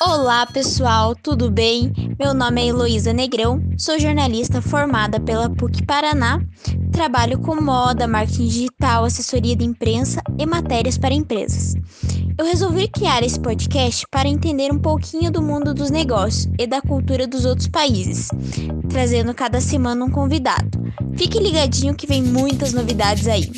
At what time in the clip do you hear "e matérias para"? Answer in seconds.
10.36-11.14